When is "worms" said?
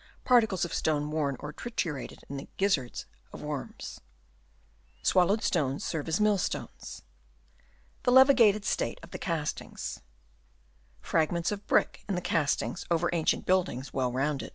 3.43-4.01